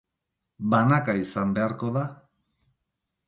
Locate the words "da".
1.99-2.05